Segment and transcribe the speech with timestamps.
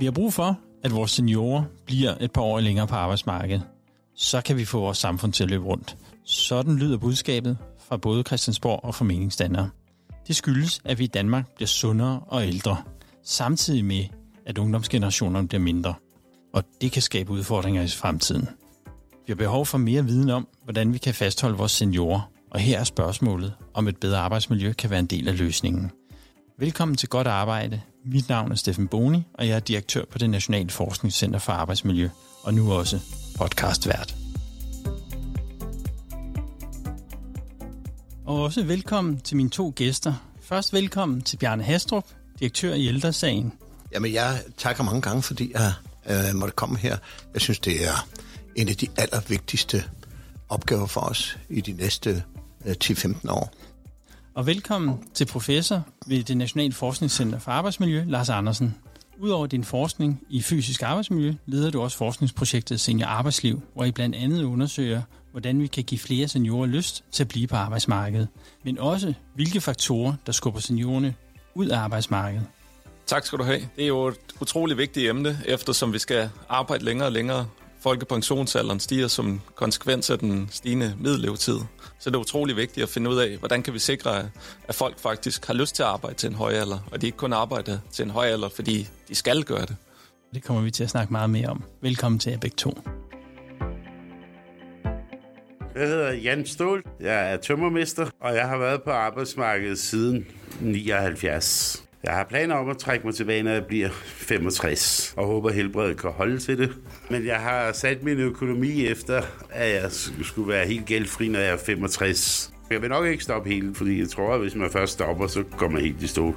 [0.00, 3.62] Vi har brug for, at vores seniorer bliver et par år længere på arbejdsmarkedet.
[4.16, 5.96] Så kan vi få vores samfund til at løbe rundt.
[6.24, 7.58] Sådan lyder budskabet
[7.88, 9.70] fra både Christiansborg og fra meningsdannere.
[10.26, 12.76] Det skyldes, at vi i Danmark bliver sundere og ældre,
[13.24, 14.04] samtidig med,
[14.46, 15.94] at ungdomsgenerationerne bliver mindre.
[16.54, 18.48] Og det kan skabe udfordringer i fremtiden.
[19.26, 22.78] Vi har behov for mere viden om, hvordan vi kan fastholde vores seniorer, og her
[22.78, 25.90] er spørgsmålet, om et bedre arbejdsmiljø kan være en del af løsningen.
[26.60, 27.80] Velkommen til Godt Arbejde.
[28.04, 32.08] Mit navn er Steffen Boni, og jeg er direktør på det Nationale Forskningscenter for Arbejdsmiljø,
[32.42, 33.00] og nu også
[33.36, 34.14] podcastvært.
[38.26, 40.14] Og også velkommen til mine to gæster.
[40.40, 42.04] Først velkommen til Bjarne Hastrup,
[42.38, 43.52] direktør i Ældresagen.
[43.92, 45.72] Jamen, jeg takker mange gange, fordi jeg
[46.10, 46.96] øh, måtte komme her.
[47.34, 48.08] Jeg synes, det er
[48.56, 49.84] en af de allervigtigste
[50.48, 52.24] opgaver for os i de næste
[52.66, 53.54] øh, 10-15 år.
[54.40, 58.74] Og velkommen til professor ved det Nationale Forskningscenter for Arbejdsmiljø, Lars Andersen.
[59.18, 64.16] Udover din forskning i fysisk arbejdsmiljø, leder du også forskningsprojektet Senior Arbejdsliv, hvor I blandt
[64.16, 68.28] andet undersøger, hvordan vi kan give flere seniorer lyst til at blive på arbejdsmarkedet,
[68.64, 71.14] men også hvilke faktorer, der skubber seniorerne
[71.54, 72.46] ud af arbejdsmarkedet.
[73.06, 73.60] Tak skal du have.
[73.76, 77.46] Det er jo et utroligt vigtigt emne, eftersom vi skal arbejde længere og længere.
[77.82, 81.58] Folkepensionsalderen stiger som konsekvens af den stigende middellevetid.
[81.98, 84.30] Så det er utrolig vigtigt at finde ud af, hvordan kan vi sikre,
[84.68, 87.18] at folk faktisk har lyst til at arbejde til en høj alder, og de ikke
[87.18, 89.76] kun arbejder til en høj alder, fordi de skal gøre det.
[90.34, 91.62] Det kommer vi til at snakke meget mere om.
[91.80, 92.78] Velkommen til jer begge to.
[95.74, 96.82] Jeg hedder Jan Stål.
[97.00, 100.26] Jeg er tømmermester, og jeg har været på arbejdsmarkedet siden
[100.60, 101.89] 79.
[102.04, 105.96] Jeg har planer om at trække mig tilbage, når jeg bliver 65, og håber helbredet
[105.96, 106.70] kan holde til det.
[107.10, 109.90] Men jeg har sat min økonomi efter, at jeg
[110.22, 112.52] skulle være helt gældfri, når jeg er 65.
[112.70, 115.42] Jeg vil nok ikke stoppe helt, fordi jeg tror, at hvis man først stopper, så
[115.42, 116.34] kommer man helt i stå.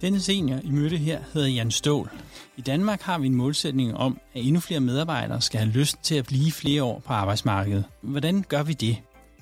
[0.00, 2.08] Denne senior, I mødte her, hedder Jan Stål.
[2.56, 6.14] I Danmark har vi en målsætning om, at endnu flere medarbejdere skal have lyst til
[6.14, 7.84] at blive flere år på arbejdsmarkedet.
[8.00, 8.96] Hvordan gør vi det?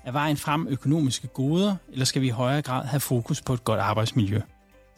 [0.04, 3.64] Er vejen frem økonomiske goder, eller skal vi i højere grad have fokus på et
[3.64, 4.40] godt arbejdsmiljø?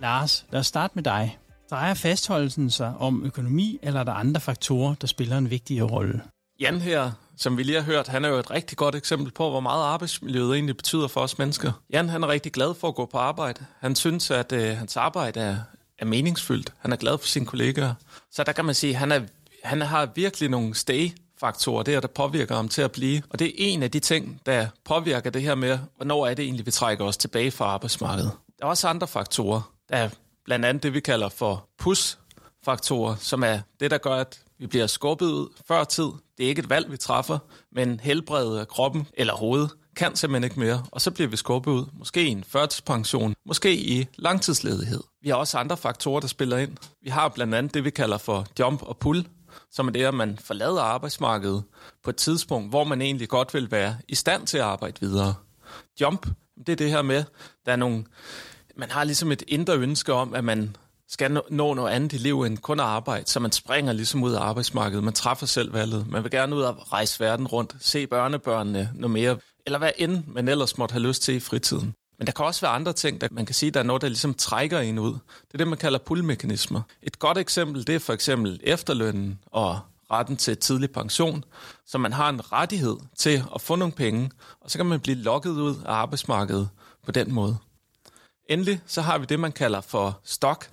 [0.02, 1.38] Lars, lad os starte med dig.
[1.70, 6.22] Drejer fastholdelsen sig om økonomi, eller er der andre faktorer, der spiller en vigtig rolle?
[6.60, 9.50] Jan her, som vi lige har hørt, han er jo et rigtig godt eksempel på,
[9.50, 11.72] hvor meget arbejdsmiljøet egentlig betyder for os mennesker.
[11.92, 13.64] Jan han er rigtig glad for at gå på arbejde.
[13.80, 15.56] Han synes, at øh, hans arbejde er,
[15.98, 16.72] er meningsfyldt.
[16.78, 17.94] Han er glad for sine kollegaer.
[18.30, 19.20] Så der kan man sige, at han, er,
[19.64, 23.22] han har virkelig nogle stay faktorer, der, der påvirker ham til at blive.
[23.30, 26.44] Og det er en af de ting, der påvirker det her med, hvornår er det
[26.44, 28.30] egentlig, vi trækker os tilbage fra arbejdsmarkedet.
[28.58, 30.10] Der er også andre faktorer af
[30.44, 34.86] blandt andet det, vi kalder for push-faktorer, som er det, der gør, at vi bliver
[34.86, 36.10] skubbet ud før tid.
[36.38, 37.38] Det er ikke et valg, vi træffer,
[37.72, 41.72] men helbredet af kroppen eller hovedet kan simpelthen ikke mere, og så bliver vi skubbet
[41.72, 41.86] ud.
[41.92, 45.00] Måske i en førtidspension, måske i langtidsledighed.
[45.22, 46.76] Vi har også andre faktorer, der spiller ind.
[47.02, 49.26] Vi har blandt andet det, vi kalder for jump og pull,
[49.70, 51.62] som er det, at man forlader arbejdsmarkedet
[52.04, 55.34] på et tidspunkt, hvor man egentlig godt vil være i stand til at arbejde videre.
[56.00, 56.26] Jump,
[56.66, 57.24] det er det her med,
[57.66, 58.04] der er nogle
[58.76, 60.76] man har ligesom et indre ønske om, at man
[61.08, 64.32] skal nå noget andet i livet end kun at arbejde, så man springer ligesom ud
[64.32, 65.04] af arbejdsmarkedet.
[65.04, 66.08] Man træffer selv valget.
[66.08, 70.22] Man vil gerne ud og rejse verden rundt, se børnebørnene noget mere, eller hvad end
[70.26, 71.94] man ellers måtte have lyst til i fritiden.
[72.18, 74.08] Men der kan også være andre ting, der man kan sige, der er noget, der
[74.08, 75.12] ligesom trækker en ud.
[75.12, 76.80] Det er det, man kalder pullmekanismer.
[77.02, 81.44] Et godt eksempel, det er for eksempel efterlønnen og retten til tidlig pension,
[81.86, 85.16] så man har en rettighed til at få nogle penge, og så kan man blive
[85.16, 86.68] lukket ud af arbejdsmarkedet
[87.04, 87.56] på den måde.
[88.52, 90.66] Endelig så har vi det, man kalder for stok.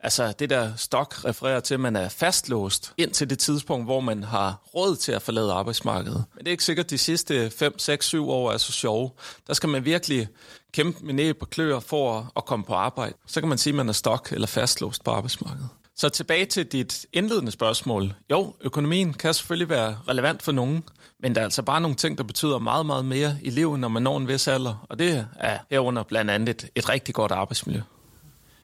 [0.00, 4.22] Altså det der stok refererer til, at man er fastlåst indtil det tidspunkt, hvor man
[4.22, 6.24] har råd til at forlade arbejdsmarkedet.
[6.34, 9.10] Men det er ikke sikkert, at de sidste 5, 6, 7 år er så sjove.
[9.46, 10.28] Der skal man virkelig
[10.72, 13.14] kæmpe med næb og klør for at komme på arbejde.
[13.26, 15.68] Så kan man sige, at man er stok eller fastlåst på arbejdsmarkedet.
[15.98, 18.14] Så tilbage til dit indledende spørgsmål.
[18.30, 20.84] Jo, økonomien kan selvfølgelig være relevant for nogen,
[21.20, 23.88] men der er altså bare nogle ting, der betyder meget, meget mere i livet, når
[23.88, 27.32] man når en vis alder, og det er herunder blandt andet et, et rigtig godt
[27.32, 27.80] arbejdsmiljø.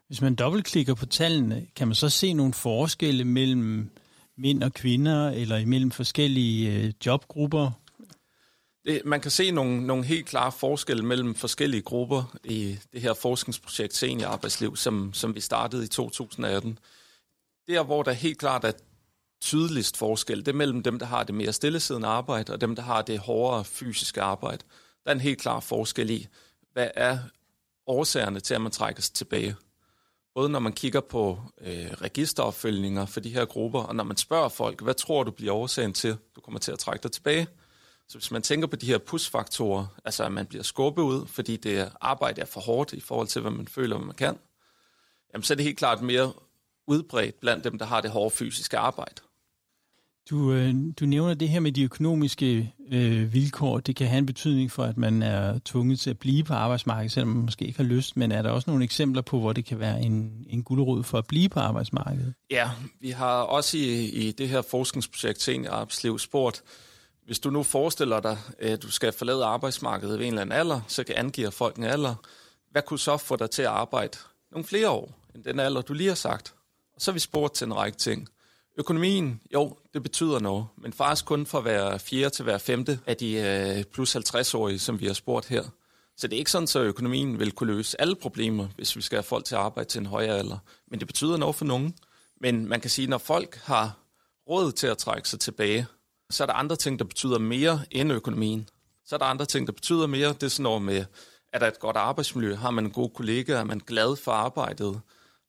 [0.07, 3.91] Hvis man dobbeltklikker på tallene, kan man så se nogle forskelle mellem
[4.39, 7.71] mænd og kvinder, eller imellem forskellige øh, jobgrupper?
[8.87, 13.15] Det, man kan se nogle, nogle helt klare forskelle mellem forskellige grupper i det her
[13.15, 16.79] forskningsprojekt Senior Arbejdsliv, som, som vi startede i 2018.
[17.69, 18.73] Der, hvor der helt klart er
[19.41, 22.83] tydeligst forskel, det er mellem dem, der har det mere stillesiddende arbejde, og dem, der
[22.83, 24.65] har det hårdere fysiske arbejde.
[25.05, 26.27] Der er en helt klar forskel i,
[26.73, 27.19] hvad er
[27.87, 29.57] årsagerne til, at man trækker sig tilbage.
[30.35, 34.49] Både når man kigger på øh, registeropfølgninger for de her grupper, og når man spørger
[34.49, 37.47] folk, hvad tror du bliver årsagen til, du kommer til at trække dig tilbage?
[38.09, 41.57] Så hvis man tænker på de her push-faktorer, altså at man bliver skubbet ud, fordi
[41.57, 44.39] det arbejde er for hårdt i forhold til, hvad man føler, hvad man kan,
[45.33, 46.33] jamen så er det helt klart mere
[46.87, 49.23] udbredt blandt dem, der har det hårde fysiske arbejde.
[50.31, 53.81] Du, øh, du nævner det her med de økonomiske øh, vilkår.
[53.81, 57.13] Det kan have en betydning for, at man er tvunget til at blive på arbejdsmarkedet,
[57.13, 58.17] selvom man måske ikke har lyst.
[58.17, 61.19] Men er der også nogle eksempler på, hvor det kan være en, en guldråd for
[61.19, 62.35] at blive på arbejdsmarkedet?
[62.51, 62.71] Ja,
[63.01, 66.63] vi har også i, i det her forskningsprojekt til Arbejdsliv spurgt,
[67.27, 70.81] hvis du nu forestiller dig, at du skal forlade arbejdsmarkedet ved en eller anden alder,
[70.89, 72.15] så kan angive folk en alder.
[72.71, 74.19] Hvad kunne så få dig til at arbejde
[74.51, 76.55] nogle flere år end den alder, du lige har sagt?
[76.99, 78.29] Så har vi spurgt til en række ting.
[78.79, 83.17] Økonomien, jo, det betyder noget, men faktisk kun for hver fjerde til hver femte af
[83.17, 85.63] de øh, plus 50-årige, som vi har spurgt her.
[86.17, 89.17] Så det er ikke sådan, at økonomien vil kunne løse alle problemer, hvis vi skal
[89.17, 90.59] have folk til at arbejde til en højere alder.
[90.91, 91.95] Men det betyder noget for nogen.
[92.41, 93.99] Men man kan sige, at når folk har
[94.49, 95.87] råd til at trække sig tilbage,
[96.31, 98.69] så er der andre ting, der betyder mere end økonomien.
[99.05, 100.29] Så er der andre ting, der betyder mere.
[100.29, 101.05] Det er sådan noget med,
[101.53, 102.55] er der et godt arbejdsmiljø?
[102.55, 103.53] Har man en god kollega?
[103.53, 105.01] Er man glad for arbejdet?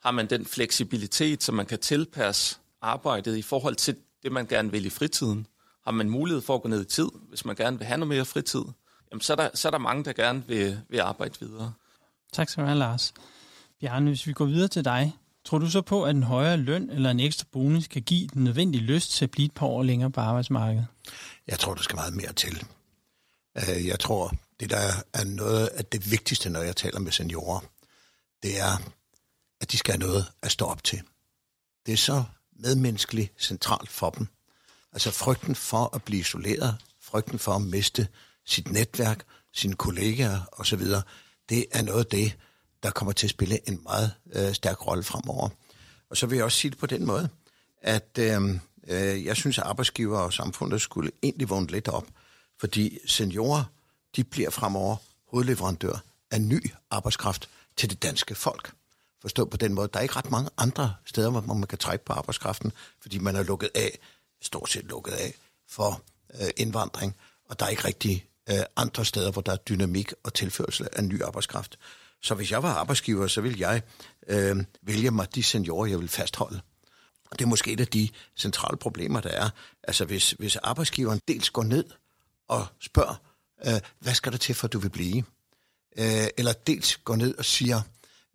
[0.04, 4.72] Har man den fleksibilitet, så man kan tilpasse arbejdet i forhold til det, man gerne
[4.72, 5.48] vil i fritiden?
[5.84, 8.08] Har man mulighed for at gå ned i tid, hvis man gerne vil have noget
[8.08, 8.64] mere fritid?
[9.12, 11.74] Jamen, så er der, så er der mange, der gerne vil, vil arbejde videre.
[12.34, 13.14] Tak skal du have, Lars.
[13.80, 16.90] Bjarne, hvis vi går videre til dig, tror du så på, at en højere løn
[16.90, 19.84] eller en ekstra bonus kan give den nødvendige lyst til at blive et par år
[19.84, 20.88] længere på arbejdsmarkedet?
[21.48, 22.66] Jeg tror, der skal meget mere til.
[23.58, 27.60] Øh, jeg tror, det der er noget af det vigtigste, når jeg taler med seniorer,
[28.44, 28.92] det er,
[29.64, 31.02] at de skal have noget at stå op til.
[31.86, 32.24] Det er så
[32.60, 34.28] medmenneskeligt centralt for dem.
[34.92, 38.08] Altså frygten for at blive isoleret, frygten for at miste
[38.46, 40.82] sit netværk, sine kollegaer osv.,
[41.50, 42.38] det er noget af det,
[42.84, 45.50] der kommer til at spille en meget øh, stærk rolle fremover.
[46.10, 47.30] Og så vil jeg også sige det på den måde,
[47.82, 52.08] at øh, øh, jeg synes, at arbejdsgiver og samfundet skulle egentlig vågne lidt op,
[52.60, 53.64] fordi seniorer,
[54.16, 54.96] de bliver fremover
[55.32, 58.74] hovedleverandør af ny arbejdskraft til det danske folk.
[59.24, 62.06] Forstå på den måde, der er ikke ret mange andre steder, hvor man kan trække
[62.06, 62.72] på arbejdskraften,
[63.02, 64.00] fordi man er lukket af,
[64.42, 65.34] stort set lukket af,
[65.70, 66.02] for
[66.42, 67.16] øh, indvandring,
[67.50, 71.04] og der er ikke rigtig øh, andre steder, hvor der er dynamik og tilførsel af
[71.04, 71.80] ny arbejdskraft.
[72.22, 73.82] Så hvis jeg var arbejdsgiver, så ville jeg
[74.28, 76.62] øh, vælge mig de seniorer, jeg vil fastholde.
[77.32, 79.50] Og det er måske et af de centrale problemer, der er.
[79.84, 81.86] Altså hvis, hvis arbejdsgiveren dels går ned
[82.48, 83.16] og spørger,
[83.66, 85.24] øh, hvad skal der til, for at du vil blive?
[85.98, 87.82] Øh, eller dels går ned og siger,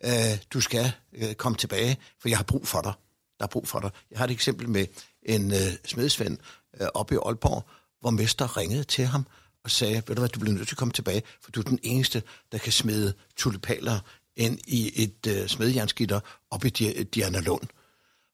[0.04, 2.92] øh, du skal øh, komme tilbage, for jeg har brug for dig.
[3.38, 3.90] Der er brug for dig.
[4.10, 4.86] Jeg har et eksempel med
[5.22, 6.38] en øh, smedsvend
[6.80, 7.68] øh, oppe i Aalborg,
[8.00, 9.26] hvor mester ringede til ham
[9.64, 11.64] og sagde, ved du hvad, du bliver nødt til at komme tilbage, for du er
[11.64, 12.22] den eneste,
[12.52, 14.00] der kan smide tulipaler
[14.36, 16.70] ind i et øh, smedjernsgitter op i
[17.14, 17.68] Diana Lund.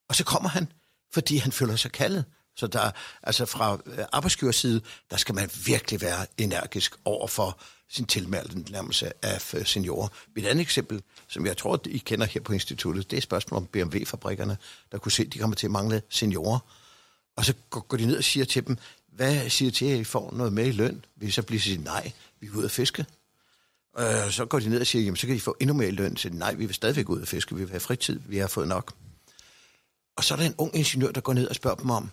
[0.09, 0.73] Og så kommer han,
[1.13, 2.25] fordi han føler sig kaldet.
[2.57, 2.91] Så der,
[3.23, 4.81] altså fra øh, arbejdsgiverside,
[5.11, 10.09] der skal man virkelig være energisk over for sin tilmeldte nærmelse af øh, seniorer.
[10.37, 13.67] Et andet eksempel, som jeg tror, I kender her på instituttet, det er spørgsmålet om
[13.67, 14.57] BMW-fabrikkerne,
[14.93, 16.59] der kunne se, at de kommer til at mangle seniorer.
[17.37, 18.77] Og så går de ned og siger til dem,
[19.07, 21.05] hvad siger til, at I får noget med i løn?
[21.17, 23.07] Vil I så blive sige, nej, vi er ude at fiske?
[23.99, 25.93] Øh, så går de ned og siger, jamen så kan I få endnu mere i
[25.93, 26.17] løn.
[26.17, 28.69] Så nej, vi vil stadigvæk ud at fiske, vi vil have fritid, vi har fået
[28.69, 28.95] nok.
[30.17, 32.11] Og så er der en ung ingeniør, der går ned og spørger dem om,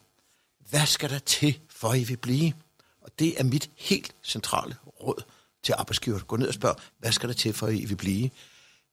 [0.70, 2.54] hvad skal der til, for I vil blive?
[3.02, 5.24] Og det er mit helt centrale råd
[5.64, 6.20] til arbejdsgiver.
[6.20, 8.30] Gå ned og spørg, hvad skal der til, for at I vil blive?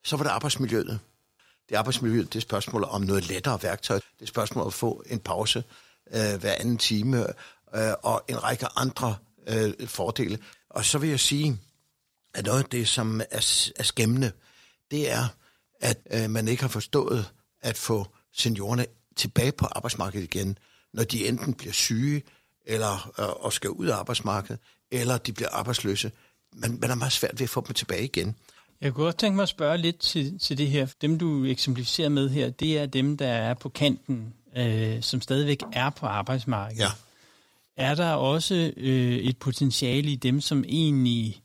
[0.05, 1.01] Så var det arbejdsmiljøet.
[1.69, 3.97] Det er arbejdsmiljøet, det er spørgsmål om noget lettere værktøj.
[3.97, 5.65] Det er spørgsmål om at få en pause
[6.15, 7.27] øh, hver anden time,
[7.75, 9.17] øh, og en række andre
[9.47, 10.39] øh, fordele.
[10.71, 11.59] Og så vil jeg sige,
[12.35, 14.33] at noget af det, som er, er skæmmende,
[14.91, 15.29] det er,
[15.81, 20.59] at øh, man ikke har forstået at få seniorerne tilbage på arbejdsmarkedet igen,
[20.93, 22.23] når de enten bliver syge,
[22.67, 26.13] eller øh, og skal ud af arbejdsmarkedet, eller de bliver arbejdsløse.
[26.53, 28.37] Man, man er meget svært ved at få dem tilbage igen.
[28.81, 30.87] Jeg kunne godt tænke mig at spørge lidt til, til det her.
[31.03, 35.63] Dem, du eksemplificerer med her, det er dem, der er på kanten, øh, som stadigvæk
[35.73, 36.81] er på arbejdsmarkedet.
[36.81, 36.89] Ja.
[37.77, 41.43] Er der også øh, et potentiale i dem, som egentlig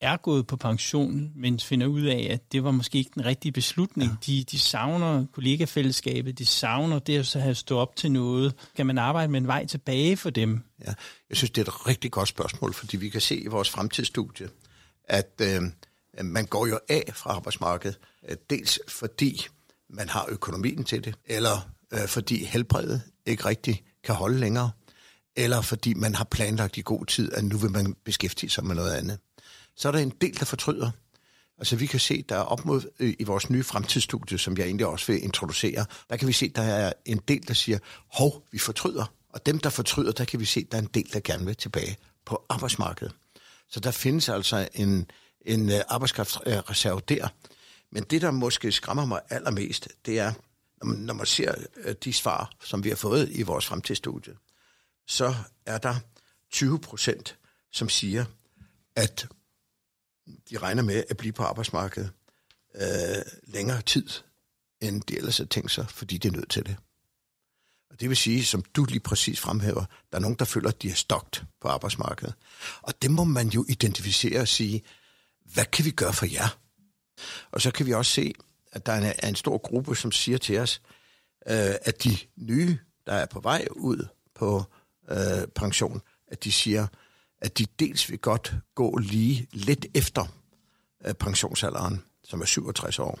[0.00, 3.52] er gået på pension, men finder ud af, at det var måske ikke den rigtige
[3.52, 4.10] beslutning.
[4.10, 4.16] Ja.
[4.26, 8.54] De, de savner kollegafællesskabet, de savner det at så have stået op til noget.
[8.76, 10.60] Kan man arbejde med en vej tilbage for dem?
[10.80, 10.94] Ja,
[11.28, 14.48] jeg synes, det er et rigtig godt spørgsmål, fordi vi kan se i vores fremtidsstudie,
[15.04, 15.62] at øh,
[16.24, 17.98] man går jo af fra arbejdsmarkedet,
[18.28, 19.46] øh, dels fordi
[19.90, 24.70] man har økonomien til det, eller øh, fordi helbredet ikke rigtig kan holde længere,
[25.36, 28.74] eller fordi man har planlagt i god tid, at nu vil man beskæftige sig med
[28.74, 29.18] noget andet.
[29.76, 30.90] Så er der en del, der fortryder.
[31.58, 34.66] Altså vi kan se, der er op mod øh, i vores nye fremtidsstudie, som jeg
[34.66, 37.78] egentlig også vil introducere, der kan vi se, der er en del, der siger,
[38.12, 39.04] hov, vi fortryder.
[39.28, 41.56] Og dem, der fortryder, der kan vi se, der er en del, der gerne vil
[41.56, 43.14] tilbage på arbejdsmarkedet.
[43.68, 45.10] Så der findes altså en,
[45.46, 45.80] en øh,
[47.08, 47.28] der.
[47.90, 50.32] Men det, der måske skræmmer mig allermest, det er,
[50.82, 54.34] når man ser øh, de svar, som vi har fået i vores fremtidsstudie,
[55.06, 55.34] så
[55.66, 55.94] er der
[56.50, 57.38] 20 procent,
[57.72, 58.24] som siger,
[58.96, 59.26] at
[60.50, 62.10] de regner med at blive på arbejdsmarkedet
[62.74, 64.08] øh, længere tid,
[64.80, 66.76] end de ellers havde tænkt sig, fordi de er nødt til det.
[67.90, 70.82] Og det vil sige, som du lige præcis fremhæver, der er nogen, der føler, at
[70.82, 72.34] de er stokt på arbejdsmarkedet.
[72.82, 74.82] Og det må man jo identificere og sige,
[75.44, 76.58] hvad kan vi gøre for jer?
[77.50, 78.32] Og så kan vi også se,
[78.72, 80.82] at der er en stor gruppe, som siger til os,
[81.48, 84.64] øh, at de nye, der er på vej ud på
[85.10, 86.86] øh, pension, at de siger,
[87.44, 90.26] at de dels vil godt gå lige lidt efter
[91.04, 93.18] øh, pensionsalderen, som er 67 år.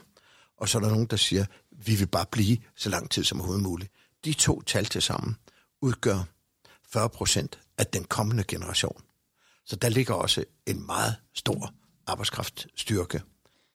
[0.56, 3.40] Og så er der nogen, der siger, vi vil bare blive så lang tid som
[3.40, 3.92] overhovedet muligt.
[4.24, 5.36] De to tal til sammen
[5.80, 6.24] udgør
[6.88, 9.02] 40 procent af den kommende generation.
[9.66, 11.74] Så der ligger også en meget stor
[12.06, 13.22] arbejdskraftstyrke.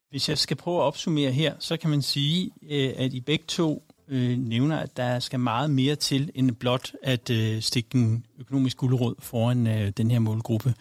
[0.10, 3.46] Hvis jeg skal prøve at opsummere her, så kan man sige, øh, at I begge
[3.48, 8.26] to øh, nævner, at der skal meget mere til end blot at øh, stikke en
[8.40, 10.74] økonomisk guldråd foran øh, den her målgruppe.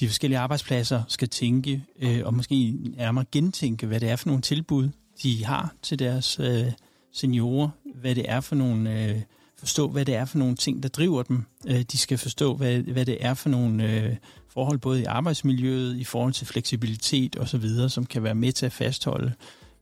[0.00, 4.42] De forskellige arbejdspladser skal tænke øh, og måske nærmere gentænke, hvad det er for nogle
[4.42, 4.88] tilbud,
[5.22, 6.72] de har til deres øh,
[7.12, 9.04] seniorer, hvad det er for nogle...
[9.04, 9.22] Øh,
[9.58, 11.44] forstå, hvad det er for nogle ting, der driver dem.
[11.68, 14.16] Øh, de skal forstå, hvad, hvad det er for nogle øh,
[14.48, 18.72] forhold, både i arbejdsmiljøet, i forhold til fleksibilitet osv., som kan være med til at
[18.72, 19.32] fastholde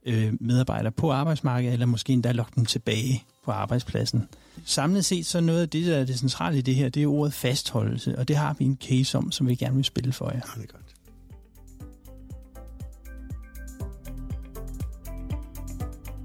[0.07, 4.27] øh, medarbejdere på arbejdsmarkedet, eller måske endda lokke dem tilbage på arbejdspladsen.
[4.65, 7.07] Samlet set, så noget af det, der er det centrale i det her, det er
[7.07, 10.31] ordet fastholdelse, og det har vi en case om, som vi gerne vil spille for
[10.31, 10.41] jer.
[10.55, 10.83] Ja, det er godt.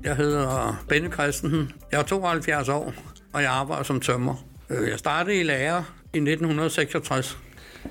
[0.04, 1.72] Jeg hedder Benny Christensen.
[1.92, 2.92] Jeg er 72 år,
[3.32, 4.34] og jeg arbejder som tømmer.
[4.70, 7.38] Øh, jeg startede i lærer i 1966.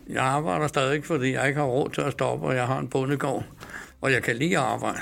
[0.10, 2.88] Jeg arbejder stadig, fordi jeg ikke har råd til at stoppe, og jeg har en
[2.88, 3.44] bondegård,
[4.02, 5.00] og jeg kan lide at arbejde.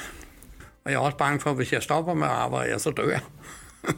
[0.89, 3.09] Og jeg er også bange for, at hvis jeg stopper med at arbejde, så dør
[3.09, 3.19] jeg.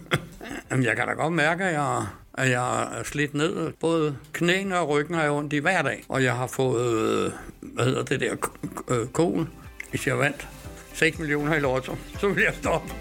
[0.71, 3.73] Jamen, jeg kan da godt mærke, at jeg, at jeg er slidt ned.
[3.79, 6.03] Både knæene og ryggen har jeg ondt i hver dag.
[6.09, 8.35] Og jeg har fået, hvad hedder det der,
[8.87, 9.47] øh, kol,
[9.89, 10.47] hvis jeg vandt
[10.93, 12.93] 6 millioner i lotto, så vil jeg stoppe.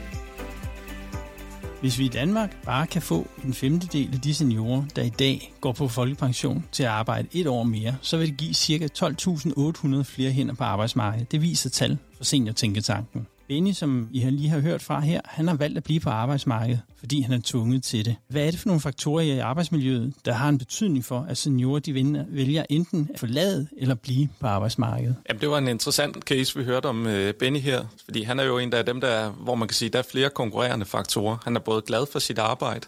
[1.81, 5.55] Hvis vi i Danmark bare kan få en femtedel af de seniorer, der i dag
[5.61, 8.89] går på folkepension til at arbejde et år mere, så vil det give ca.
[8.99, 11.33] 12.800 flere hænder på arbejdsmarkedet.
[11.33, 13.27] Det viser tal fra Seniortænketanken.
[13.51, 16.81] Benny, som I lige har hørt fra her, han har valgt at blive på arbejdsmarkedet,
[16.99, 18.17] fordi han er tvunget til det.
[18.29, 21.81] Hvad er det for nogle faktorer i arbejdsmiljøet, der har en betydning for, at seniorer
[21.81, 21.95] de
[22.29, 25.17] vælger enten at forlade eller blive på arbejdsmarkedet?
[25.29, 28.45] Jamen, det var en interessant case, vi hørte om øh, Benny her, fordi han er
[28.45, 31.37] jo en af dem, der, hvor man kan sige, der er flere konkurrerende faktorer.
[31.45, 32.87] Han er både glad for sit arbejde,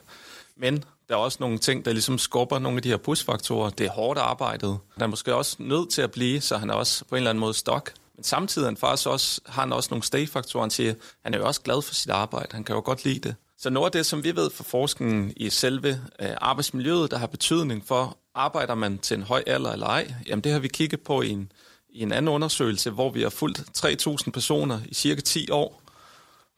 [0.57, 3.71] men der er også nogle ting, der ligesom skubber nogle af de her pushfaktorer.
[3.71, 4.79] Det er hårdt arbejdet.
[4.93, 7.31] Han er måske også nødt til at blive, så han er også på en eller
[7.31, 7.93] anden måde stok.
[8.17, 10.63] Men samtidig han faktisk også, har han også nogle stay-faktorer.
[10.63, 12.49] Han siger, han er jo også glad for sit arbejde.
[12.53, 13.35] Han kan jo godt lide det.
[13.59, 17.27] Så noget af det, som vi ved fra forskningen i selve øh, arbejdsmiljøet, der har
[17.27, 21.01] betydning for, arbejder man til en høj alder eller ej, jamen det har vi kigget
[21.01, 21.53] på i en,
[21.91, 25.83] i en anden undersøgelse, hvor vi har fulgt 3.000 personer i cirka 10 år,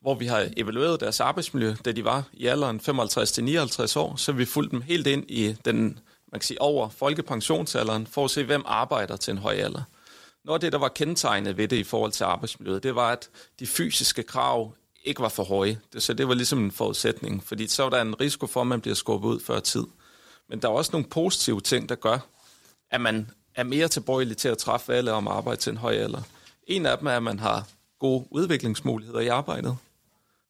[0.01, 4.45] hvor vi har evalueret deres arbejdsmiljø, da de var i alderen 55-59 år, så vi
[4.45, 5.83] fulgt dem helt ind i den,
[6.33, 9.83] man kan sige, over folkepensionsalderen, for at se, hvem arbejder til en høj alder.
[10.45, 13.31] Noget af det, der var kendetegnet ved det i forhold til arbejdsmiljøet, det var, at
[13.59, 14.75] de fysiske krav
[15.05, 15.81] ikke var for høje.
[15.99, 18.81] Så det var ligesom en forudsætning, fordi så var der en risiko for, at man
[18.81, 19.85] bliver skubbet ud før tid.
[20.49, 22.19] Men der er også nogle positive ting, der gør,
[22.91, 26.23] at man er mere tilbøjelig til at træffe valg om arbejde til en høj alder.
[26.67, 27.67] En af dem er, at man har
[27.99, 29.77] gode udviklingsmuligheder i arbejdet.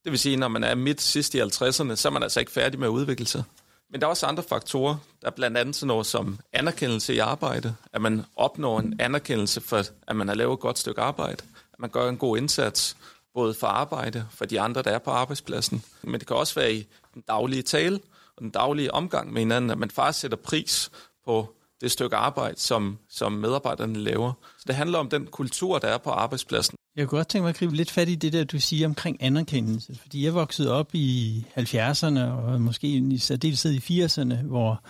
[0.05, 2.53] Det vil sige, når man er midt sidst i 50'erne, så er man altså ikke
[2.53, 3.43] færdig med at udvikle sig.
[3.91, 4.97] Men der er også andre faktorer.
[5.23, 7.75] Der er blandt andet sådan noget som anerkendelse i arbejde.
[7.93, 11.43] At man opnår en anerkendelse for, at man har lavet et godt stykke arbejde.
[11.73, 12.97] At man gør en god indsats,
[13.35, 15.83] både for arbejde, for de andre, der er på arbejdspladsen.
[16.03, 18.01] Men det kan også være i den daglige tale
[18.37, 20.91] og den daglige omgang med hinanden, at man faktisk sætter pris
[21.25, 24.33] på det stykke arbejde, som, som medarbejderne laver.
[24.59, 26.77] Så det handler om den kultur, der er på arbejdspladsen.
[26.97, 29.17] Jeg kunne godt tænke mig at gribe lidt fat i det der, du siger omkring
[29.21, 29.95] anerkendelse.
[30.03, 34.85] Fordi jeg voksede op i 70'erne, og måske i særdeleshed i 80'erne, hvor,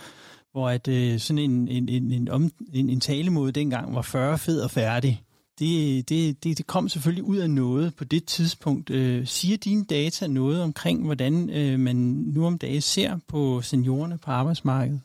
[0.51, 4.37] hvor at, øh, sådan en, en, en, en, om, en, en talemåde dengang var 40
[4.37, 5.21] fed og færdig.
[5.59, 8.89] Det, det, det, det kom selvfølgelig ud af noget på det tidspunkt.
[8.89, 11.95] Øh, siger dine data noget omkring, hvordan øh, man
[12.35, 15.01] nu om dagen ser på seniorerne på arbejdsmarkedet?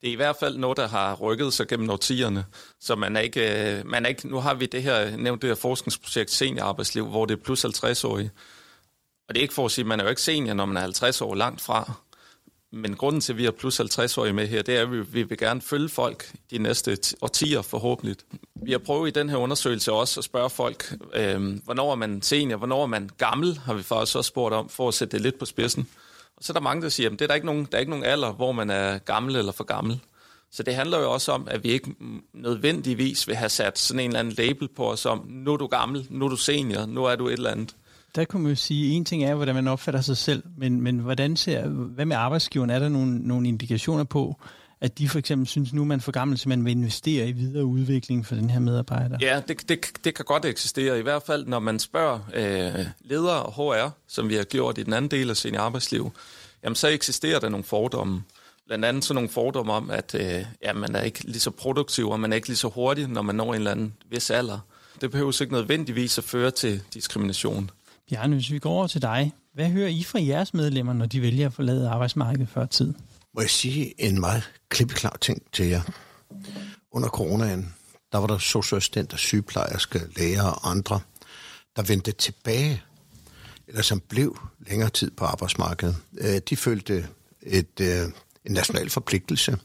[0.00, 2.44] Det er i hvert fald noget, der har rykket sig gennem årtierne.
[2.80, 5.50] Så man er ikke, øh, man er ikke, nu har vi det her, nævnt det
[5.50, 8.30] her forskningsprojekt Seniorarbejdsliv, hvor det er plus 50-årige.
[9.28, 10.76] Og det er ikke for at sige, at man er jo ikke senior, når man
[10.76, 11.92] er 50 år langt fra.
[12.72, 15.22] Men grunden til, at vi har plus 50-årige med her, det er, at vi, vi
[15.22, 18.16] vil gerne følge folk de næste årtier forhåbentlig.
[18.62, 22.22] Vi har prøvet i den her undersøgelse også at spørge folk, øh, hvornår er man
[22.22, 25.20] senior, hvornår er man gammel, har vi faktisk også spurgt om, for at sætte det
[25.20, 25.88] lidt på spidsen.
[26.40, 27.90] Så er der mange, der siger, at det er der, ikke nogen, der er ikke
[27.90, 30.00] nogen alder, hvor man er gammel eller for gammel.
[30.50, 31.94] Så det handler jo også om, at vi ikke
[32.34, 35.66] nødvendigvis vil have sat sådan en eller anden label på os om, nu er du
[35.66, 37.76] gammel, nu er du senior, nu er du et eller andet.
[38.14, 40.98] Der kunne man jo sige, en ting er, hvordan man opfatter sig selv, men, men
[40.98, 42.70] hvordan ser, hvad med arbejdsgiveren?
[42.70, 44.36] Er der nogle, nogle indikationer på,
[44.80, 47.32] at de for eksempel synes, nu er man for gammel, så man vil investere i
[47.32, 49.18] videre udvikling for den her medarbejder?
[49.20, 50.98] Ja, det, det, det kan godt eksistere.
[50.98, 54.82] I hvert fald, når man spørger øh, ledere og HR, som vi har gjort i
[54.82, 56.12] den anden del af sin arbejdsliv,
[56.64, 58.22] jamen så eksisterer der nogle fordomme.
[58.66, 62.08] Blandt andet sådan nogle fordomme om, at øh, ja, man er ikke lige så produktiv,
[62.08, 64.58] og man er ikke lige så hurtig, når man når en eller anden vis alder.
[65.00, 67.70] Det behøver ikke nødvendigvis at føre til diskrimination.
[68.10, 71.22] Bjarne, hvis vi går over til dig, hvad hører I fra jeres medlemmer, når de
[71.22, 72.94] vælger at forlade arbejdsmarkedet før tid?
[73.34, 75.82] Må jeg sige en meget klippeklar ting til jer?
[76.92, 77.74] Under coronaen,
[78.12, 81.00] der var der socioassistenter, sygeplejerske, læger og andre,
[81.76, 82.82] der vendte tilbage,
[83.68, 85.96] eller som blev længere tid på arbejdsmarkedet.
[86.18, 87.08] Øh, de følte
[87.42, 88.08] et, øh,
[88.44, 89.58] en national forpligtelse,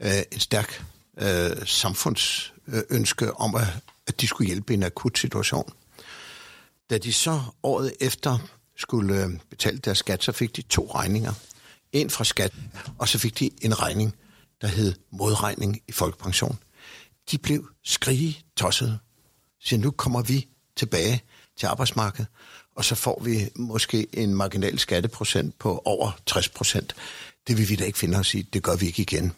[0.00, 0.84] øh, et en stærk
[1.64, 3.54] samfundsønske om,
[4.06, 5.72] at de skulle hjælpe i en akut situation.
[6.90, 8.38] Da de så året efter
[8.76, 11.32] skulle betale deres skat, så fik de to regninger
[11.94, 12.52] ind fra skat,
[12.98, 14.14] og så fik de en regning,
[14.60, 16.58] der hed modregning i folkepension.
[17.30, 18.98] De blev skrige tosset.
[19.60, 21.22] Så nu kommer vi tilbage
[21.56, 22.26] til arbejdsmarkedet,
[22.76, 26.94] og så får vi måske en marginal skatteprocent på over 60 procent.
[27.46, 28.42] Det vil vi da ikke finde os i.
[28.42, 29.32] Det gør vi ikke igen.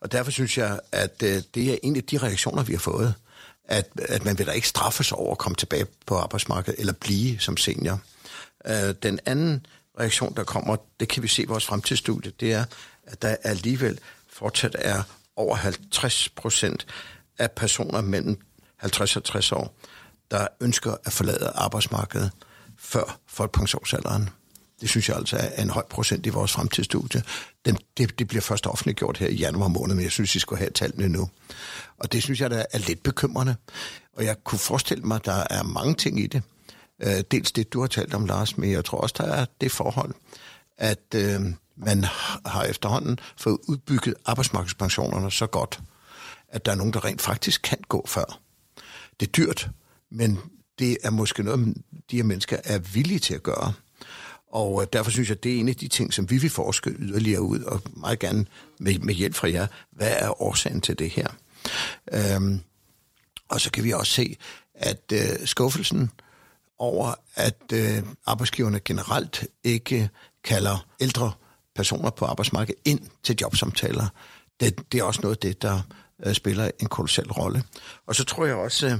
[0.00, 3.14] Og derfor synes jeg, at øh, det er en af de reaktioner, vi har fået
[3.64, 7.38] at, at man vil da ikke straffes over at komme tilbage på arbejdsmarkedet eller blive
[7.38, 8.00] som senior.
[8.66, 9.66] Øh, den anden
[10.00, 12.64] reaktion, der kommer, det kan vi se i vores fremtidsstudie, det er,
[13.06, 13.98] at der alligevel
[14.28, 15.02] fortsat er
[15.36, 16.86] over 50 procent
[17.38, 18.40] af personer mellem
[18.76, 19.76] 50 og 60 år,
[20.30, 22.30] der ønsker at forlade arbejdsmarkedet
[22.78, 24.30] før folkepensionsalderen.
[24.80, 27.22] Det synes jeg altså er en høj procent i vores fremtidsstudie.
[27.64, 30.58] Dem, det, det bliver først offentliggjort her i januar måned, men jeg synes, I skulle
[30.58, 31.30] have tallene nu.
[31.98, 33.56] Og det synes jeg, der er lidt bekymrende.
[34.12, 36.42] Og jeg kunne forestille mig, at der er mange ting i det.
[37.02, 39.72] Øh, dels det, du har talt om, Lars, men jeg tror også, der er det
[39.72, 40.14] forhold,
[40.78, 41.40] at øh,
[41.76, 42.04] man
[42.46, 45.80] har efterhånden fået udbygget arbejdsmarkedspensionerne så godt,
[46.48, 48.40] at der er nogen, der rent faktisk kan gå før.
[49.20, 49.70] Det er dyrt,
[50.10, 50.38] men
[50.78, 51.74] det er måske noget,
[52.10, 53.72] de her mennesker er villige til at gøre.
[54.52, 56.90] Og øh, derfor synes jeg, det er en af de ting, som vi vil forske
[56.90, 58.46] yderligere ud, og meget gerne
[58.80, 59.66] med, med hjælp fra jer.
[59.90, 61.28] Hvad er årsagen til det her?
[62.12, 62.60] Øhm,
[63.48, 64.36] og så kan vi også se,
[64.74, 66.10] at øh, skuffelsen
[66.78, 70.10] over, at øh, arbejdsgiverne generelt ikke
[70.44, 71.32] kalder ældre
[71.74, 74.06] personer på arbejdsmarkedet ind til jobsamtaler,
[74.60, 75.80] det, det er også noget af det, der
[76.26, 77.62] øh, spiller en kolossal rolle.
[78.06, 78.98] Og så tror jeg også, øh,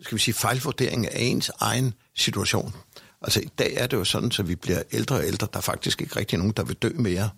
[0.00, 2.74] skal vi sige, fejlvurdering af ens egen situation.
[3.22, 5.48] Altså i dag er det jo sådan, så vi bliver ældre og ældre.
[5.52, 7.30] Der er faktisk ikke rigtig nogen, der vil dø mere.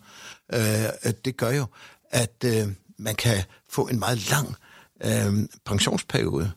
[0.55, 1.67] Øh, det gør jo,
[2.11, 2.69] at øh,
[2.99, 4.57] man kan få en meget lang
[5.05, 6.53] øh, pensionsperiode.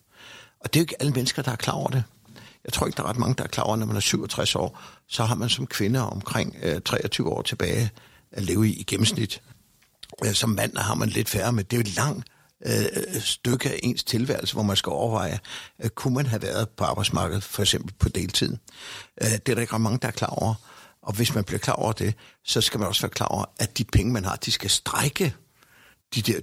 [0.59, 2.03] Og det er jo ikke alle mennesker, der er klar over det.
[2.65, 4.55] Jeg tror ikke, der er ret mange, der er klar over, når man er 67
[4.55, 7.91] år, så har man som kvinde omkring øh, 23 år tilbage
[8.31, 9.41] at leve i i gennemsnit.
[10.25, 12.27] Øh, som mand har man lidt færre, men det er jo et langt
[12.65, 15.39] øh, øh, stykke af ens tilværelse, hvor man skal overveje,
[15.83, 18.57] øh, kunne man have været på arbejdsmarkedet, for eksempel på deltid.
[19.21, 20.53] Øh, det er der ikke ret mange, der er klar over.
[21.01, 22.13] Og hvis man bliver klar over det,
[22.45, 25.35] så skal man også være klar over, at de penge, man har, de skal strække
[26.15, 26.39] de der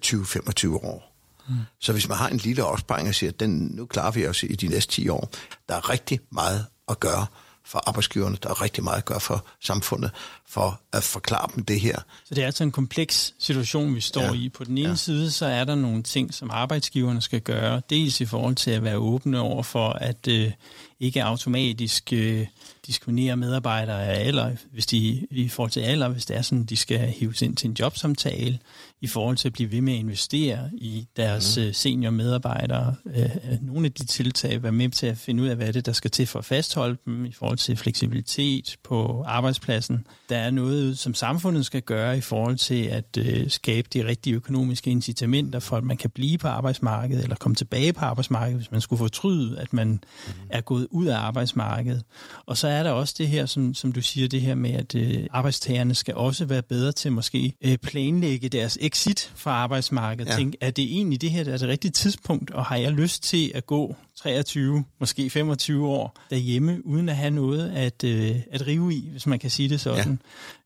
[0.77, 1.16] 20-25 år.
[1.49, 1.55] Mm.
[1.81, 4.43] Så hvis man har en lille opsparing og siger, at den, nu klarer vi os
[4.43, 5.31] i de næste 10 år,
[5.69, 7.27] der er rigtig meget at gøre
[7.67, 10.11] for arbejdsgiverne, der er rigtig meget at gøre for samfundet,
[10.49, 11.99] for at forklare dem det her.
[12.25, 14.33] Så det er altså en kompleks situation, vi står ja.
[14.33, 14.49] i.
[14.49, 14.95] På den ene ja.
[14.95, 18.85] side, så er der nogle ting, som arbejdsgiverne skal gøre, dels i forhold til at
[18.85, 20.53] være åbne over for, at øh,
[21.01, 22.47] ikke automatisk øh,
[22.87, 26.77] diskriminere medarbejdere af alder, hvis de i forhold til alder, hvis det er sådan, de
[26.77, 28.59] skal hives ind til en jobsamtale,
[29.01, 31.73] i forhold til at blive ved med at investere i deres mm.
[31.73, 32.95] senior medarbejdere.
[33.17, 33.31] Øh,
[33.63, 35.93] nogle af de tiltag være med til at finde ud af, hvad er det, der
[35.93, 40.07] skal til for at fastholde dem i forhold til fleksibilitet på arbejdspladsen.
[40.29, 44.37] Der er noget, som samfundet skal gøre i forhold til at øh, skabe de rigtige
[44.37, 48.73] økonomiske incitamenter for, at man kan blive på arbejdsmarkedet eller komme tilbage på arbejdsmarkedet, hvis
[48.73, 50.33] man skulle fortryde, at man mm.
[50.51, 52.03] er gået ud af arbejdsmarkedet.
[52.47, 54.95] Og så er der også det her, som, som du siger, det her med, at
[54.95, 60.31] øh, arbejdstagerne skal også være bedre til måske øh, planlægge deres exit fra arbejdsmarkedet.
[60.31, 60.37] Ja.
[60.37, 63.23] Tænk, er det egentlig det her, der er det rigtige tidspunkt, og har jeg lyst
[63.23, 68.67] til at gå 23, måske 25 år derhjemme, uden at have noget at, øh, at
[68.67, 70.21] rive i, hvis man kan sige det sådan.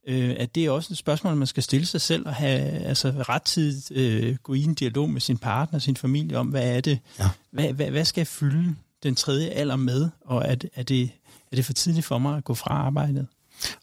[0.07, 0.13] Ja.
[0.13, 3.11] Øh, at det er også et spørgsmål, man skal stille sig selv og have altså,
[3.29, 6.81] ret tid øh, gå i en dialog med sin partner, sin familie om, hvad er
[6.81, 7.29] det, ja.
[7.51, 11.11] hvad, hvad, hvad skal jeg fylde den tredje alder med, og er, er, det,
[11.53, 13.27] er det for tidligt for mig at gå fra arbejdet?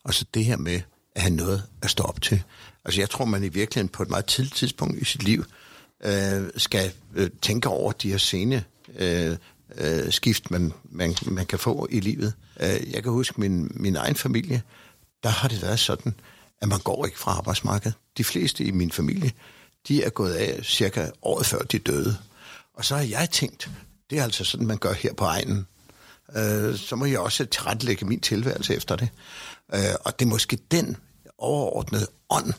[0.04, 0.82] Og så det her med
[1.16, 2.44] at have noget at stå op til.
[2.86, 5.46] Altså jeg tror, man i virkeligheden på et meget tidligt tidspunkt i sit liv
[6.04, 8.64] øh, skal øh, tænke over de her sene
[8.96, 9.38] øh,
[9.78, 12.34] øh, skift, man, man, man kan få i livet.
[12.60, 14.62] Øh, jeg kan huske min, min egen familie,
[15.24, 16.14] der har det været sådan,
[16.62, 17.94] at man går ikke fra arbejdsmarkedet.
[18.18, 19.32] De fleste i min familie,
[19.88, 22.18] de er gået af cirka året før de døde.
[22.74, 23.70] Og så har jeg tænkt,
[24.10, 25.68] det er altså sådan, man gør her på egnen.
[26.36, 29.10] Øh, så må jeg også tilrettelægge min tilværelse efter det.
[29.74, 30.98] Øh, og det er måske den
[31.38, 32.54] overordnede ånd,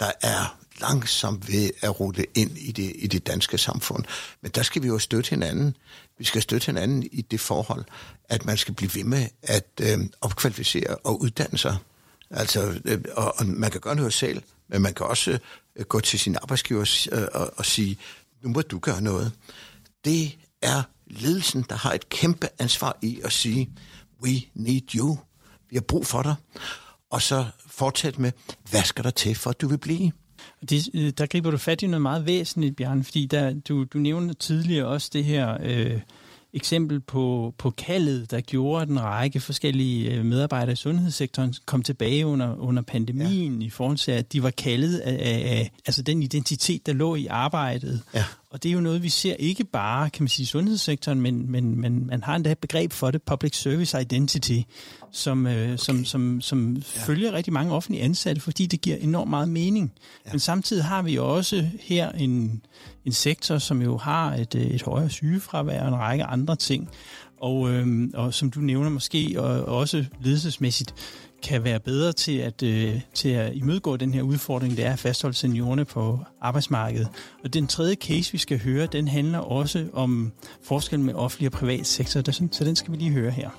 [0.00, 4.04] der er langsomt ved at rulle ind i det, i det danske samfund.
[4.40, 5.76] Men der skal vi jo støtte hinanden.
[6.18, 7.84] Vi skal støtte hinanden i det forhold,
[8.28, 11.76] at man skal blive ved med at øh, opkvalificere og uddanne sig.
[12.30, 15.38] Altså, øh, og, og man kan gøre noget selv, men man kan også
[15.76, 17.98] øh, gå til sin arbejdsgiver øh, og, og sige,
[18.42, 19.32] nu må du gøre noget.
[20.04, 23.70] Det er ledelsen, der har et kæmpe ansvar i at sige,
[24.22, 25.18] we need you.
[25.70, 26.34] Vi har brug for dig.
[27.10, 28.32] Og så fortsætte med,
[28.70, 30.12] hvad skal der til, for at du vil blive?
[30.70, 33.98] Det, øh, der griber du fat i noget meget væsentligt, Bjørn, fordi der, du, du
[33.98, 36.00] nævnte tidligere også det her øh,
[36.54, 41.82] eksempel på, på kaldet, der gjorde, at en række forskellige øh, medarbejdere i sundhedssektoren kom
[41.82, 43.66] tilbage under, under pandemien ja.
[43.66, 47.14] i forhold til, at de var kaldet af, af, af altså den identitet, der lå
[47.14, 48.02] i arbejdet.
[48.14, 48.24] Ja.
[48.54, 51.50] Og det er jo noget, vi ser ikke bare, kan man sige, i sundhedssektoren, men,
[51.50, 54.60] men, men man har endda et begreb for det, public service identity,
[55.12, 55.76] som, øh, okay.
[55.76, 56.80] som, som, som ja.
[57.06, 59.92] følger rigtig mange offentlige ansatte, fordi det giver enormt meget mening.
[60.26, 60.30] Ja.
[60.32, 62.62] Men samtidig har vi også her en,
[63.04, 66.90] en sektor, som jo har et, et højere sygefravær og en række andre ting.
[67.40, 70.94] Og, øh, og som du nævner måske, og også ledelsesmæssigt,
[71.42, 74.98] kan være bedre til at, øh, til at imødegå den her udfordring, det er at
[74.98, 77.08] fastholde seniorerne på arbejdsmarkedet.
[77.44, 81.52] Og den tredje case, vi skal høre, den handler også om forskellen med offentlig og
[81.52, 83.50] privat sektor, så den skal vi lige høre her.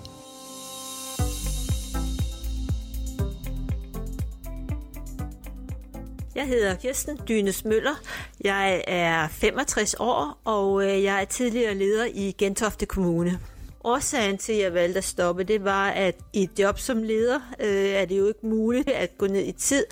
[6.36, 7.96] Jeg hedder Kirsten Dynes Møller.
[8.42, 13.40] Jeg er 65 år, og øh, jeg er tidligere leder i Gentofte Kommune.
[13.86, 17.40] Årsagen til, at jeg valgte at stoppe, det var, at i et job som leder
[17.60, 19.86] øh, er det jo ikke muligt at gå ned i tid.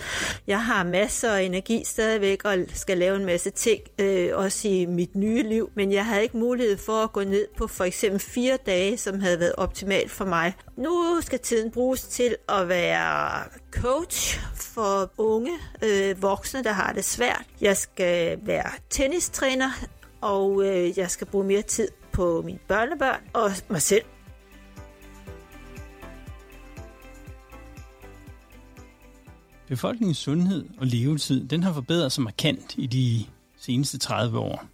[0.47, 4.85] Jeg har masser af energi stadigvæk og skal lave en masse ting, øh, også i
[4.85, 8.19] mit nye liv, men jeg havde ikke mulighed for at gå ned på for eksempel
[8.19, 10.53] fire dage, som havde været optimalt for mig.
[10.77, 15.51] Nu skal tiden bruges til at være coach for unge
[15.83, 17.45] øh, voksne, der har det svært.
[17.61, 19.71] Jeg skal være tennistræner,
[20.21, 24.03] og øh, jeg skal bruge mere tid på mine børnebørn og mig selv.
[29.67, 33.25] Befolkningens sundhed og levetid, den har forbedret sig markant i de
[33.57, 34.65] seneste 30 år.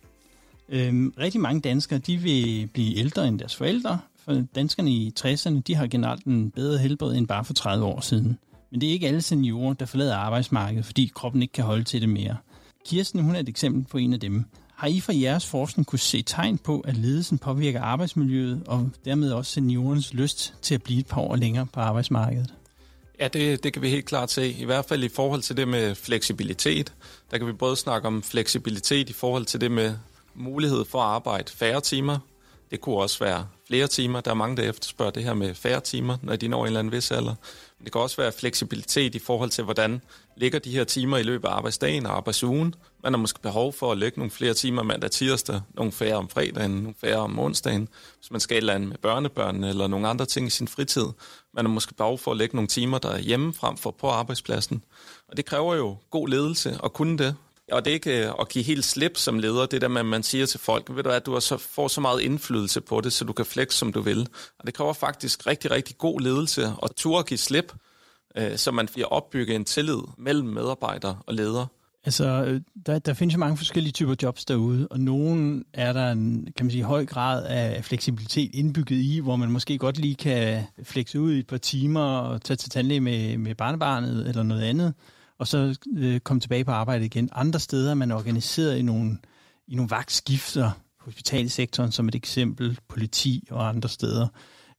[0.69, 5.61] Øhm, rigtig mange danskere, de vil blive ældre end deres forældre, for danskerne i 60'erne,
[5.67, 8.37] de har generelt en bedre helbred end bare for 30 år siden.
[8.71, 12.01] Men det er ikke alle seniorer, der forlader arbejdsmarkedet, fordi kroppen ikke kan holde til
[12.01, 12.37] det mere.
[12.85, 14.45] Kirsten, hun er et eksempel på en af dem.
[14.79, 19.31] Har I fra jeres forskning kunne se tegn på, at ledelsen påvirker arbejdsmiljøet og dermed
[19.31, 22.53] også seniorens lyst til at blive et par år længere på arbejdsmarkedet?
[23.19, 24.51] Ja, det, det kan vi helt klart se.
[24.51, 26.93] I hvert fald i forhold til det med fleksibilitet.
[27.31, 29.95] Der kan vi både snakke om fleksibilitet i forhold til det med
[30.35, 32.19] mulighed for at arbejde færre timer.
[32.71, 34.21] Det kunne også være flere timer.
[34.21, 36.79] Der er mange, der efterspørger det her med færre timer, når de når en eller
[36.79, 37.35] anden vis alder.
[37.79, 40.01] Men det kan også være fleksibilitet i forhold til, hvordan
[40.35, 42.75] ligger de her timer i løbet af arbejdsdagen og arbejdsugen.
[43.03, 46.29] Man har måske behov for at lægge nogle flere timer mandag tirsdag, nogle færre om
[46.29, 47.87] fredagen, nogle færre om onsdagen,
[48.17, 51.05] hvis man skal et eller andet med børnebørnene eller nogle andre ting i sin fritid.
[51.53, 54.07] Man har måske behov for at lægge nogle timer, der er hjemme frem for på
[54.07, 54.83] arbejdspladsen.
[55.27, 57.35] Og det kræver jo god ledelse at kunne det.
[57.71, 60.05] Og det er ikke øh, at give helt slip som leder, det der med, at
[60.05, 63.13] man siger til folk, ved du at du så, får så meget indflydelse på det,
[63.13, 64.27] så du kan flex, som du vil.
[64.59, 67.73] Og det kræver faktisk rigtig, rigtig god ledelse og turde give slip,
[68.37, 71.67] øh, så man bliver opbygget en tillid mellem medarbejdere og ledere.
[72.05, 76.11] Altså, øh, der, der findes jo mange forskellige typer jobs derude, og nogen er der
[76.11, 80.15] en, kan man sige, høj grad af fleksibilitet indbygget i, hvor man måske godt lige
[80.15, 84.43] kan flexe ud i et par timer og tage til tandlæge med, med barnebarnet eller
[84.43, 84.93] noget andet
[85.39, 87.29] og så øh, komme tilbage på arbejde igen.
[87.31, 89.17] Andre steder er man organiseret i nogle,
[89.67, 94.27] i nogle vagtskifter, hospitalsektoren som et eksempel, politi og andre steder.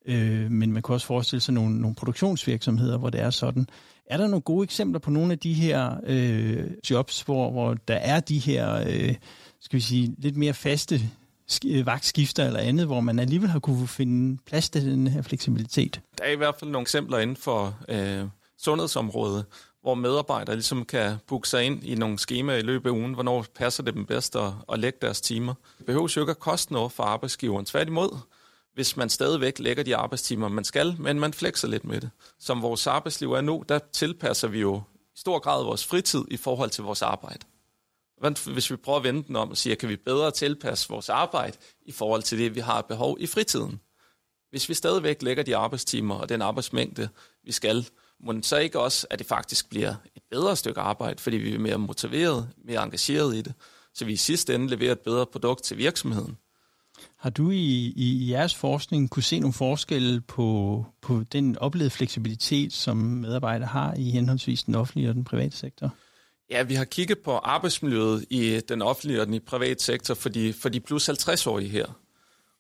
[0.07, 3.67] øh, men man kan også forestille sig nogle, nogle produktionsvirksomheder, hvor det er sådan.
[4.07, 7.95] Er der nogle gode eksempler på nogle af de her øh, jobs, hvor, hvor der
[7.95, 9.15] er de her, øh,
[9.61, 11.01] skal vi sige, lidt mere faste
[11.67, 16.01] øh, vagtskifter eller andet, hvor man alligevel har kunne finde plads til den her fleksibilitet?
[16.19, 18.25] Der er i hvert fald nogle eksempler inden for øh,
[18.59, 19.45] sundhedsområdet,
[19.83, 23.47] hvor medarbejdere ligesom kan booke sig ind i nogle skemaer i løbet af ugen, hvornår
[23.55, 25.55] passer det dem bedst at, at lægge deres timer.
[25.79, 27.67] Det behøver jo ikke at koste noget for arbejdsgiveren.
[27.67, 28.19] Tværtimod,
[28.75, 32.11] hvis man stadigvæk lægger de arbejdstimer, man skal, men man flexer lidt med det.
[32.39, 34.83] Som vores arbejdsliv er nu, der tilpasser vi jo
[35.15, 37.47] i stor grad vores fritid i forhold til vores arbejde.
[38.47, 41.57] Hvis vi prøver at vende den om og siger, kan vi bedre tilpasse vores arbejde
[41.87, 43.81] i forhold til det, vi har behov i fritiden?
[44.51, 47.09] Hvis vi stadigvæk lægger de arbejdstimer og den arbejdsmængde,
[47.45, 47.87] vi skal,
[48.23, 51.55] må det så ikke også, at det faktisk bliver et bedre stykke arbejde, fordi vi
[51.55, 53.55] er mere motiveret, mere engageret i det,
[53.95, 56.37] så vi i sidste ende leverer et bedre produkt til virksomheden.
[57.17, 62.73] Har du i, i jeres forskning kunne se nogle forskelle på, på den oplevede fleksibilitet,
[62.73, 65.95] som medarbejdere har i henholdsvis den offentlige og den private sektor?
[66.51, 70.53] Ja, vi har kigget på arbejdsmiljøet i den offentlige og den private sektor for de,
[70.53, 71.87] for de plus 50-årige her.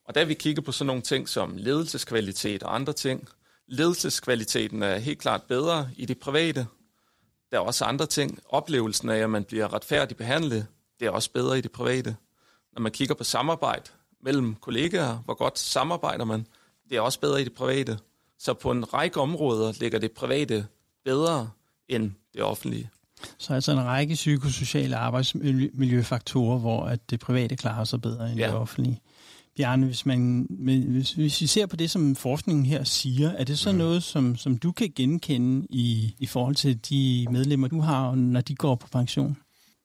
[0.04, 3.28] Og der vi kigget på sådan nogle ting som ledelseskvalitet og andre ting.
[3.70, 6.66] Ledelseskvaliteten er helt klart bedre i det private.
[7.50, 8.38] Der er også andre ting.
[8.48, 10.66] Oplevelsen af, at man bliver retfærdigt behandlet,
[11.00, 12.16] det er også bedre i det private.
[12.72, 13.90] Når man kigger på samarbejde
[14.22, 16.46] mellem kollegaer, hvor godt samarbejder man,
[16.88, 17.98] det er også bedre i det private.
[18.38, 20.66] Så på en række områder ligger det private
[21.04, 21.50] bedre
[21.88, 22.90] end det offentlige.
[23.38, 28.46] Så altså en række psykosociale arbejdsmiljøfaktorer, hvor at det private klarer sig bedre end ja.
[28.46, 29.00] det offentlige.
[29.60, 30.46] Bjarne, hvis, man,
[30.88, 33.78] hvis, hvis vi ser på det, som forskningen her siger, er det så mm.
[33.78, 38.40] noget, som, som du kan genkende i, i forhold til de medlemmer, du har, når
[38.40, 39.36] de går på pension?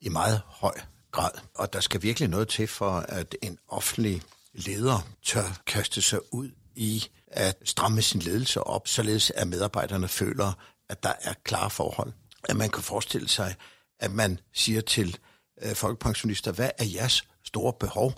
[0.01, 0.73] I meget høj
[1.11, 1.29] grad.
[1.55, 4.21] Og der skal virkelig noget til for, at en offentlig
[4.53, 10.53] leder tør kaste sig ud i at stramme sin ledelse op, således at medarbejderne føler,
[10.89, 12.13] at der er klare forhold.
[12.49, 13.55] At man kan forestille sig,
[13.99, 15.17] at man siger til
[15.61, 18.13] øh, folkepensionister, hvad er jeres store behov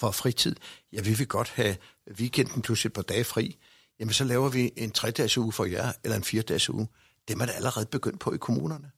[0.00, 0.56] for fritid?
[0.92, 1.76] Ja, vi vil godt have
[2.10, 3.58] weekenden plus et par dage fri.
[4.00, 6.88] Jamen, så laver vi en tre-dages uge for jer, eller en fire-dages uge.
[7.28, 8.90] Det er man allerede begyndt på i kommunerne.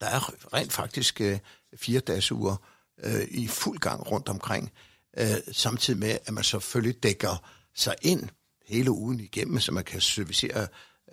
[0.00, 1.38] Der er rent faktisk øh,
[1.76, 2.56] fire-dages uger
[3.02, 4.72] øh, i fuld gang rundt omkring,
[5.18, 7.44] øh, samtidig med, at man selvfølgelig dækker
[7.74, 8.28] sig ind
[8.66, 10.66] hele ugen igennem, så man kan servicere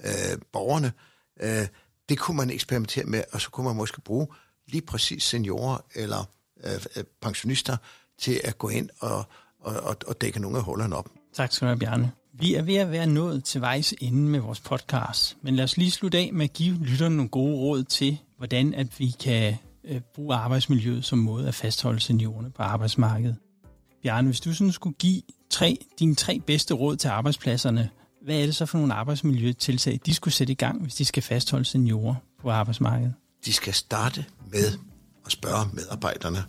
[0.05, 0.93] øh, borgerne.
[1.39, 1.67] Øh,
[2.09, 4.27] det kunne man eksperimentere med, og så kunne man måske bruge
[4.67, 6.25] lige præcis seniorer eller
[6.63, 7.77] øh, øh pensionister
[8.19, 9.25] til at gå ind og,
[9.59, 11.09] og, og, og dække nogle af hullerne op.
[11.33, 12.11] Tak skal du have, Bjarne.
[12.33, 15.77] Vi er ved at være nået til vejs ende med vores podcast, men lad os
[15.77, 19.55] lige slutte af med at give lytterne nogle gode råd til, hvordan at vi kan
[19.83, 23.35] øh, bruge arbejdsmiljøet som måde at fastholde seniorerne på arbejdsmarkedet.
[24.03, 27.89] Bjarne, hvis du sådan skulle give tre, dine tre bedste råd til arbejdspladserne,
[28.23, 31.23] hvad er det så for nogle arbejdsmiljøtiltag, de skulle sætte i gang, hvis de skal
[31.23, 33.13] fastholde seniorer på arbejdsmarkedet?
[33.45, 34.77] De skal starte med
[35.25, 36.43] at spørge medarbejderne,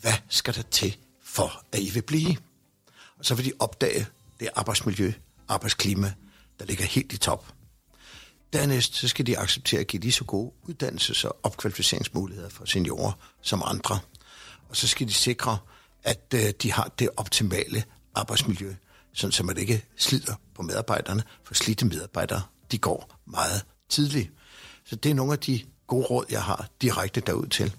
[0.00, 0.96] hvad skal der til
[1.36, 2.36] for, at I vil blive?
[3.18, 4.06] Og så vil de opdage
[4.40, 5.12] det arbejdsmiljø,
[5.48, 6.12] arbejdsklima,
[6.58, 7.46] der ligger helt i top.
[8.52, 13.12] Dernæst så skal de acceptere at give lige så gode uddannelses- og opkvalificeringsmuligheder for seniorer
[13.42, 13.98] som andre.
[14.68, 15.58] Og så skal de sikre,
[16.02, 18.74] at øh, de har det optimale arbejdsmiljø,
[19.12, 24.30] sådan så man ikke slider på medarbejderne, for slidte medarbejdere, de går meget tidligt.
[24.84, 27.74] Så det er nogle af de gode råd, jeg har direkte derud til.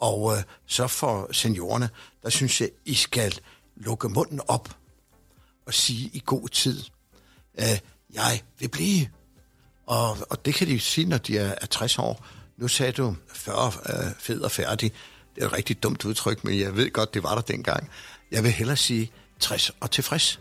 [0.00, 1.90] Og øh, så for seniorerne,
[2.22, 3.40] der synes jeg, I skal
[3.76, 4.76] lukke munden op
[5.66, 6.84] og sige i god tid,
[7.58, 7.78] øh,
[8.14, 9.08] jeg vil blive.
[9.86, 12.26] Og, og det kan de sige, når de er, er 60 år.
[12.56, 14.92] Nu sagde du 40 øh, fed og færdig.
[15.34, 17.90] Det er et rigtig dumt udtryk, men jeg ved godt, det var der dengang.
[18.30, 20.40] Jeg vil hellere sige 60 og tilfreds.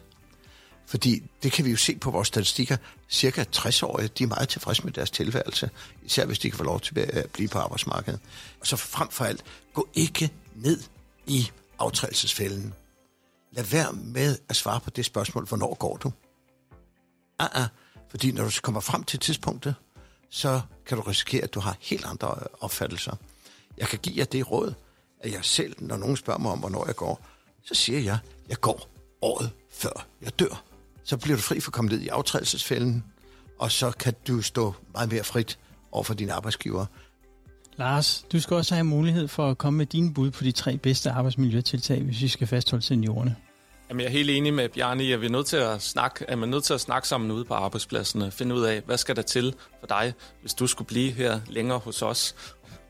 [0.90, 2.78] Fordi det kan vi jo se på vores statistikker.
[3.10, 5.70] Cirka 60-årige, de er meget tilfredse med deres tilværelse.
[6.04, 8.20] Især hvis de kan få lov til at blive på arbejdsmarkedet.
[8.60, 10.84] Og så frem for alt, gå ikke ned
[11.28, 11.50] i
[11.80, 12.74] aftrædelsesfælden.
[13.52, 16.12] Lad være med at svare på det spørgsmål, hvornår går du?
[17.40, 17.68] Ah, ah.
[18.10, 19.76] Fordi når du kommer frem til tidspunktet,
[20.30, 23.16] så kan du risikere, at du har helt andre opfattelser.
[23.78, 24.74] Jeg kan give jer det råd,
[25.20, 27.26] at jeg selv, når nogen spørger mig om, hvornår jeg går,
[27.64, 28.90] så siger jeg, at jeg går
[29.22, 30.69] året før jeg dør.
[31.10, 33.04] Så bliver du fri for at komme ned i aftrædelsesfælden,
[33.60, 35.60] og så kan du stå meget mere frit
[35.92, 36.86] over for dine arbejdsgiver.
[37.78, 40.78] Lars, du skal også have mulighed for at komme med dine bud på de tre
[40.78, 43.36] bedste arbejdsmiljøtiltag, hvis vi skal fastholde seniorerne.
[43.90, 46.30] Jamen, jeg er helt enig med Bjarne i, at vi er nødt til at snakke,
[46.30, 48.32] at man er nødt til at snakke sammen ude på arbejdspladserne.
[48.32, 51.80] Finde ud af, hvad skal der til for dig, hvis du skulle blive her længere
[51.80, 52.36] hos os.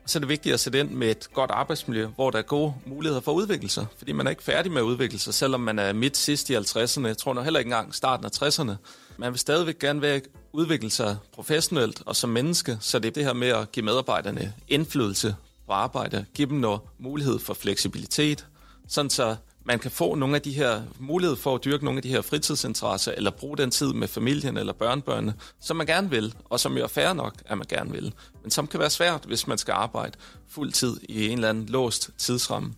[0.10, 2.74] Så er det vigtigt at sætte ind med et godt arbejdsmiljø, hvor der er gode
[2.86, 3.86] muligheder for at udvikle sig.
[3.98, 6.56] Fordi man er ikke færdig med at udvikle sig, selvom man er midt sidst i
[6.56, 7.08] 50'erne.
[7.08, 8.72] Jeg tror nok heller ikke engang starten af 60'erne.
[9.18, 10.22] Man vil stadigvæk gerne være
[10.54, 14.54] udvikle sig professionelt og som menneske, så det er det her med at give medarbejderne
[14.68, 15.36] indflydelse
[15.68, 18.46] på arbejde, give dem noget mulighed for fleksibilitet,
[18.88, 22.04] sådan så man kan få nogle af de her mulighed for at dyrke nogle af
[22.04, 26.34] de her fritidsinteresser, eller bruge den tid med familien eller børnebørnene, som man gerne vil,
[26.46, 28.14] og som jo er fair nok, at man gerne vil.
[28.42, 30.18] Men som kan være svært, hvis man skal arbejde
[30.48, 32.74] fuld tid i en eller anden låst tidsramme.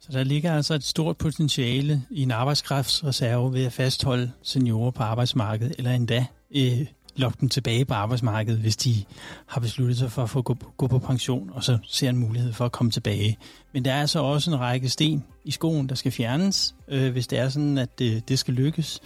[0.00, 5.02] Så der ligger altså et stort potentiale i en arbejdskraftsreserve ved at fastholde seniorer på
[5.02, 6.86] arbejdsmarkedet, eller endda øh,
[7.16, 9.04] lokke dem tilbage på arbejdsmarkedet, hvis de
[9.46, 12.52] har besluttet sig for at få gå, gå på pension, og så ser en mulighed
[12.52, 13.38] for at komme tilbage.
[13.72, 17.26] Men der er så også en række sten i skoen, der skal fjernes, øh, hvis
[17.26, 19.00] det er sådan, at det, det skal lykkes.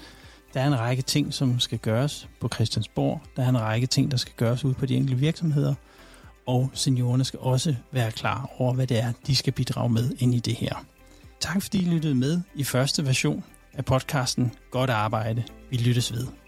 [0.55, 3.21] Der er en række ting, som skal gøres på Christiansborg.
[3.37, 5.75] Der er en række ting, der skal gøres ud på de enkelte virksomheder.
[6.47, 10.35] Og seniorerne skal også være klar over, hvad det er, de skal bidrage med ind
[10.35, 10.85] i det her.
[11.41, 13.45] Tak fordi I lyttede med i første version
[13.75, 15.45] af podcasten Godt Arbejde.
[15.71, 16.48] Vi lyttes ved.